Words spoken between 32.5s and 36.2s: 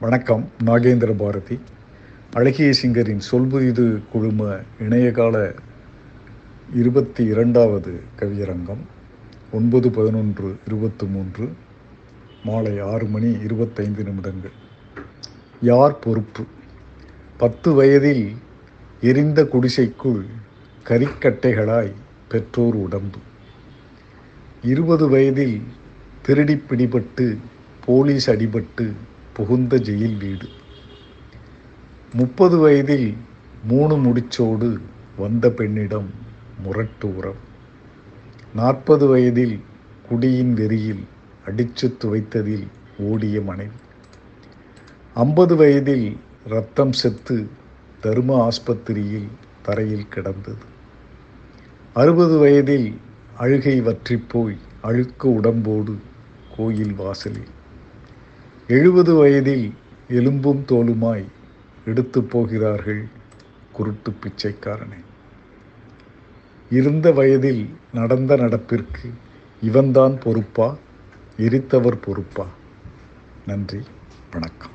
வயதில் மூணு முடிச்சோடு வந்த பெண்ணிடம்